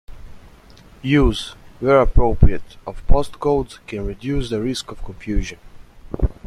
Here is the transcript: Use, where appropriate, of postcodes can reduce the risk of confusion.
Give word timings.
Use, 1.03 1.51
where 1.79 2.01
appropriate, 2.01 2.75
of 2.87 3.05
postcodes 3.05 3.77
can 3.85 4.03
reduce 4.03 4.49
the 4.49 4.59
risk 4.59 4.89
of 4.91 5.03
confusion. 5.03 5.59